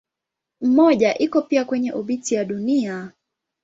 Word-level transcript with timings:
Mmoja 0.61 1.17
iko 1.17 1.41
pia 1.41 1.65
kwenye 1.65 1.91
obiti 1.93 2.35
ya 2.35 2.45
Dunia. 2.45 3.11